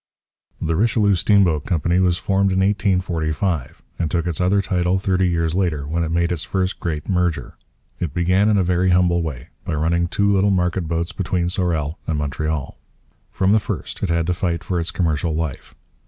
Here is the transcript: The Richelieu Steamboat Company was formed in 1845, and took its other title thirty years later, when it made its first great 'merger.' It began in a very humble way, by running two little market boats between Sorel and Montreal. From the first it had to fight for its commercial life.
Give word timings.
The 0.59 0.75
Richelieu 0.75 1.13
Steamboat 1.13 1.63
Company 1.67 1.99
was 1.99 2.17
formed 2.17 2.51
in 2.51 2.61
1845, 2.61 3.83
and 3.99 4.09
took 4.09 4.25
its 4.25 4.41
other 4.41 4.59
title 4.59 4.97
thirty 4.97 5.27
years 5.29 5.53
later, 5.53 5.85
when 5.85 6.03
it 6.03 6.09
made 6.09 6.31
its 6.31 6.43
first 6.43 6.79
great 6.79 7.07
'merger.' 7.07 7.53
It 7.99 8.11
began 8.11 8.49
in 8.49 8.57
a 8.57 8.63
very 8.63 8.89
humble 8.89 9.21
way, 9.21 9.49
by 9.63 9.73
running 9.75 10.07
two 10.07 10.27
little 10.27 10.49
market 10.49 10.87
boats 10.87 11.11
between 11.11 11.49
Sorel 11.49 11.99
and 12.07 12.17
Montreal. 12.17 12.79
From 13.31 13.51
the 13.51 13.59
first 13.59 14.01
it 14.01 14.09
had 14.09 14.25
to 14.25 14.33
fight 14.33 14.63
for 14.63 14.79
its 14.79 14.89
commercial 14.89 15.35
life. 15.35 15.75